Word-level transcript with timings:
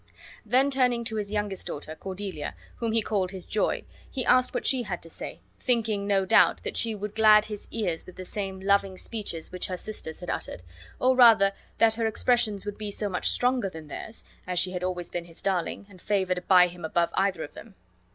Then 0.43 0.71
turning 0.71 1.03
to 1.03 1.17
his 1.17 1.31
youngest 1.31 1.67
daughter, 1.67 1.93
Cordelia, 1.95 2.55
whom 2.77 2.91
he 2.91 3.03
called 3.03 3.29
his 3.29 3.45
joy, 3.45 3.83
he 4.09 4.25
asked 4.25 4.51
what 4.51 4.65
she 4.65 4.81
had 4.81 4.99
to 5.03 5.11
say, 5.11 5.41
thinking 5.59 6.07
no 6.07 6.25
doubt 6.25 6.63
that 6.63 6.75
she 6.75 6.95
would 6.95 7.13
glad 7.13 7.45
his 7.45 7.67
ears 7.69 8.07
with 8.07 8.15
the 8.15 8.25
same 8.25 8.59
loving 8.59 8.97
speeches 8.97 9.51
which 9.51 9.67
her 9.67 9.77
sisters 9.77 10.19
had 10.21 10.29
uttered, 10.31 10.63
or 10.99 11.15
rather 11.15 11.53
that 11.77 11.93
her 11.93 12.07
expressions 12.07 12.65
would 12.65 12.79
be 12.79 12.89
so 12.89 13.09
much 13.09 13.29
stronger 13.29 13.69
than 13.69 13.89
theirs, 13.89 14.23
as 14.47 14.57
she 14.57 14.71
had 14.71 14.83
always 14.83 15.11
been 15.11 15.25
his 15.25 15.39
darling, 15.39 15.85
and 15.87 16.01
favored 16.01 16.47
by 16.47 16.65
him 16.67 16.83
above 16.83 17.11
either 17.15 17.43
of 17.43 17.53
them. 17.53 17.75